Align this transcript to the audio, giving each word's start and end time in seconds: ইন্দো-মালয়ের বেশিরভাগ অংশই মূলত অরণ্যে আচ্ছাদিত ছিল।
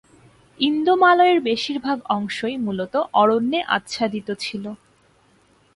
ইন্দো-মালয়ের 0.59 1.39
বেশিরভাগ 1.41 1.97
অংশই 2.09 2.55
মূলত 2.57 2.93
অরণ্যে 3.13 3.59
আচ্ছাদিত 3.67 4.27
ছিল। 4.39 4.65